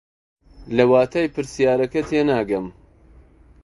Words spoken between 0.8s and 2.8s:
واتای پرسیارەکە تێناگەم.